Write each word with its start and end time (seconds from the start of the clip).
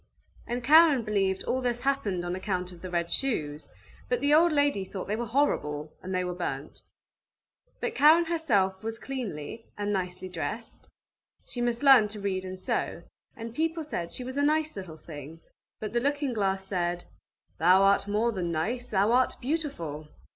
And 0.47 0.63
Karen 0.63 1.03
believed 1.03 1.43
all 1.43 1.61
this 1.61 1.81
happened 1.81 2.25
on 2.25 2.35
account 2.35 2.71
of 2.71 2.81
the 2.81 2.89
red 2.89 3.11
shoes, 3.11 3.69
but 4.09 4.19
the 4.19 4.33
old 4.33 4.51
lady 4.51 4.83
thought 4.83 5.07
they 5.07 5.15
were 5.15 5.27
horrible, 5.27 5.93
and 6.01 6.11
they 6.11 6.23
were 6.23 6.33
burnt. 6.33 6.81
But 7.79 7.93
Karen 7.93 8.25
herself 8.25 8.83
was 8.83 8.97
cleanly 8.97 9.63
and 9.77 9.93
nicely 9.93 10.27
dressed; 10.27 10.89
she 11.45 11.61
must 11.61 11.83
learn 11.83 12.07
to 12.07 12.19
read 12.19 12.45
and 12.45 12.57
sew; 12.57 13.03
and 13.35 13.53
people 13.53 13.83
said 13.83 14.11
she 14.11 14.23
was 14.23 14.37
a 14.37 14.41
nice 14.41 14.75
little 14.75 14.97
thing, 14.97 15.39
but 15.79 15.93
the 15.93 15.99
looking 15.99 16.33
glass 16.33 16.65
said: 16.65 17.05
"Thou 17.59 17.83
art 17.83 18.07
more 18.07 18.31
than 18.31 18.51
nice, 18.51 18.89
thou 18.89 19.11
art 19.11 19.35
beautiful!" 19.39 20.07